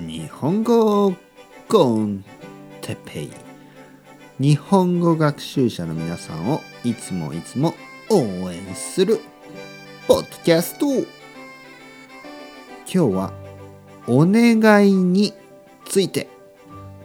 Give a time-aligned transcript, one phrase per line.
[0.00, 1.14] 日本語
[1.68, 2.24] コン
[2.80, 3.30] テペイ。
[4.38, 7.74] 日本語学習者の皆さんをいつもいつも
[8.08, 9.20] 応援する
[10.08, 10.86] ポッドキャスト。
[10.86, 11.04] 今
[12.86, 13.32] 日は
[14.06, 15.34] お願いに
[15.84, 16.28] ついて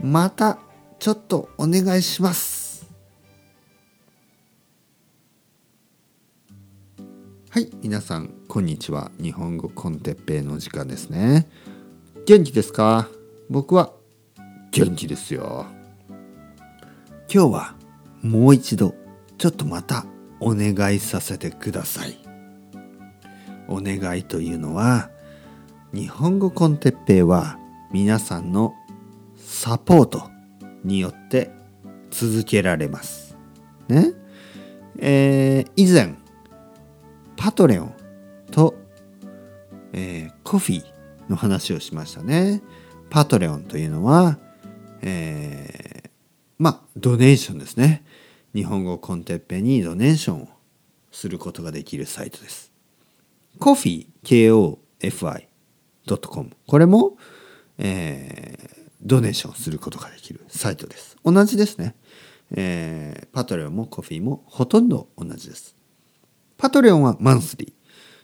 [0.02, 0.57] また
[0.98, 2.89] ちょっとお願いします。
[7.50, 9.12] はい皆さんこんにちは。
[9.21, 11.50] 日本語コンテッペイの時間ですね。
[12.28, 13.07] 元気ですか？
[13.52, 13.93] 僕は
[14.71, 15.68] 元気ですよ。
[17.32, 17.75] 今日は
[18.24, 18.96] もう一度
[19.38, 20.07] ちょっとまた
[20.39, 22.18] お願いさせてください。
[23.68, 25.11] お願いというのは
[25.93, 27.60] 日本語コンテッペイは
[27.92, 28.73] 皆さんの
[29.37, 30.32] サポート
[30.84, 31.51] によって
[32.09, 33.38] 続けられます。
[33.88, 34.14] ね。
[34.98, 36.16] えー、以前
[37.38, 37.95] パトレオン
[38.52, 38.73] と、
[39.94, 40.95] えー、コフィー
[41.30, 42.61] の話をしましたね。
[43.09, 44.38] パトレオンというのは、
[45.02, 46.09] えー、
[46.58, 48.04] まあ、ドネーションですね。
[48.54, 50.48] 日本語コンテッペにドネーションを
[51.12, 52.72] することができるサイトです。
[53.59, 55.50] コフィー、K-O-F-I.com。
[56.68, 57.18] これも、
[57.78, 61.18] えー、ドネーションすることができるサイトです。
[61.23, 61.96] 同じですね。
[62.52, 65.76] えー、 Patreon も Ko-fi もほとんど同じです。
[66.58, 67.73] Patreon はマンスリー。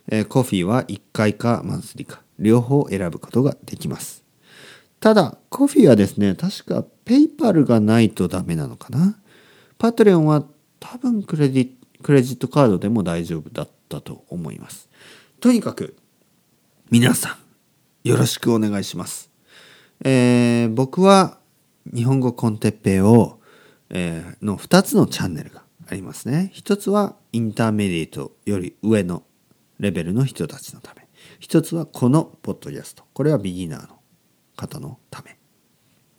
[0.09, 2.21] えー、 Ko-fi は1回かマンスリーか。
[2.41, 4.23] 両方選ぶことができます。
[4.99, 9.17] ただ、 Ko-fi はですね、確か PayPal がないとダメなのかな。
[9.77, 10.45] Patreon は
[10.79, 14.89] 多分クレジクレジットカードでも大丈夫だったと思います。
[15.39, 15.95] とにかく、
[16.89, 17.37] 皆さ
[18.03, 19.31] ん、よろしくお願いします。
[20.03, 21.37] えー、僕は
[21.93, 23.39] 日本語コンテッペイを、
[23.89, 26.49] えー、の2つのチャンネルがありますね。
[26.53, 29.23] 一つはインターメディエトより上の
[29.79, 31.00] レベルの人たちのため。
[31.39, 33.03] 一つはこのポッドキャスト。
[33.13, 33.99] これはビギナーの
[34.55, 35.37] 方のため。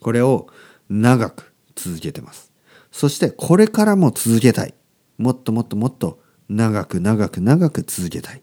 [0.01, 0.49] これを
[0.89, 2.53] 長く続けてます。
[2.91, 4.75] そしてこれからも続けたい。
[5.19, 8.43] もっともっともっと長く長く長く続けたい。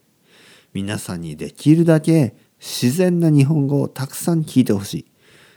[0.72, 5.10] 皆さんにできるだけ自然な日本語をたくさん聞いてほしい。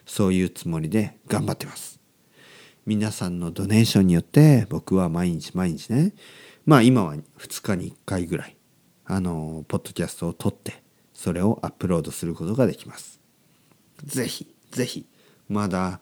[0.05, 1.99] そういうつもりで頑張ってます。
[2.85, 6.13] 皆さんのドネーションによって僕は毎日毎日ね、
[6.65, 8.57] まあ今は2日に1回ぐらい、
[9.05, 10.82] あの、ポッドキャストを撮って
[11.13, 13.19] それをアップロードすることができます。
[14.03, 15.05] ぜひ、ぜひ、
[15.47, 15.99] まだ、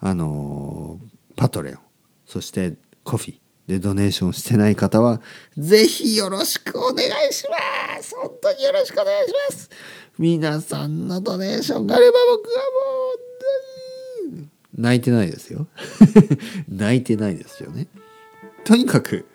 [0.00, 0.98] あの
[1.36, 1.78] パトレオン、
[2.26, 2.74] そして
[3.04, 5.20] コフィでドネーションしてない方は、
[5.56, 9.70] ぜひよろしくお願いします本当によろしくお願いします
[10.18, 14.46] 皆さんのドネーションがあれば僕はもう、
[14.76, 15.66] 泣いてないですよ。
[16.68, 17.88] 泣いてないですよね。
[18.64, 19.26] とにかく、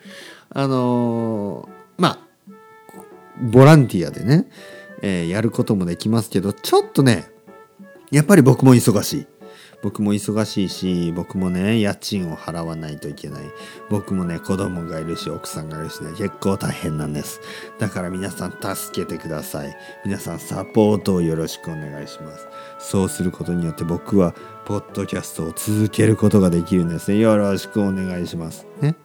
[0.50, 2.18] あのー、まあ、
[3.40, 4.50] ボランティアでね、
[5.02, 7.30] えー、やることもできますけど、ちょっとね、
[8.10, 9.26] やっぱり僕も忙しい。
[9.80, 13.42] 僕も忙しいし、僕もね、家賃を払わないといけない。
[13.90, 17.40] 僕もね、子供がいるし、奥さんがいるしね、結構大変なんです。
[17.78, 19.76] だから皆さん助けてください。
[20.04, 22.48] 皆さんサポートをよろしくお願いします。
[22.80, 24.34] そうすることによって僕は、
[24.64, 27.18] ポッドキャストを続けることができるんですね。
[27.18, 28.66] よろしくお願いします。
[28.80, 28.96] ね。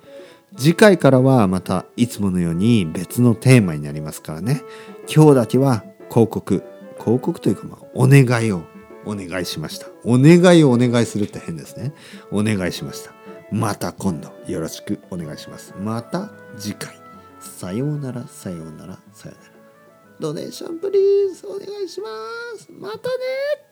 [0.56, 4.62] 次回からはまたいつものように別のテーマになりますからね。
[5.08, 6.64] 今日だけは広告、
[7.00, 8.64] 広告というかまあお願いを
[9.06, 9.88] お願いしました。
[10.04, 11.94] お願いをお願いするって変ですね。
[12.32, 13.14] お願いしました。
[13.52, 15.74] また今度よろしくお願いします。
[15.80, 16.96] また次回。
[17.40, 19.54] さようなら、さようなら、さようなら。
[20.20, 22.08] ドネーションプリーズお願いしま
[22.58, 22.68] す。
[22.72, 23.63] またね